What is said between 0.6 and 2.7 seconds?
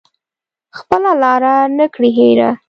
خپله لاره نه کړي هیره